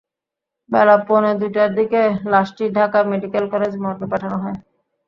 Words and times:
বেলা 0.69 0.95
পৌনে 1.05 1.31
দুইটার 1.41 1.69
দিকে 1.77 2.01
লাশটি 2.31 2.65
ঢাকা 2.77 2.99
মেডিকেল 3.11 3.45
কলেজ 3.53 3.73
মর্গে 3.83 4.05
পাঠানো 4.11 4.37
হয়। 4.43 4.57